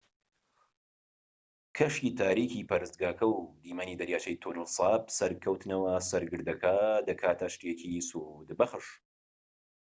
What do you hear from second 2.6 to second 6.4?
پەرستگاکە و دیمەنی دەریاچەی تۆنل ساپ سەرکەوتنەوە سەر